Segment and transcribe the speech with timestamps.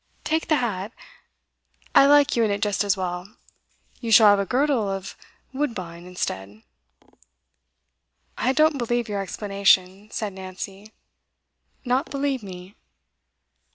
[0.23, 0.91] 'Take the hat;
[1.93, 3.35] I like you in it just as well.
[3.99, 5.15] You shall have a girdle of
[5.53, 6.63] woodbine, instead.'
[8.35, 10.91] 'I don't believe your explanation,' said Nancy.
[11.85, 12.75] 'Not believe me?